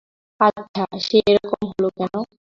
আচ্ছা, 0.39 0.83
সে 1.05 1.17
এ 1.23 1.33
রকম 1.37 1.61
হল 1.69 1.85
কেন? 1.97 2.13